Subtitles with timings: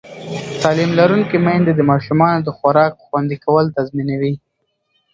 [0.61, 4.33] تعلیم لرونکې میندې د ماشومانو د خوراک خوندي کول تضمینوي.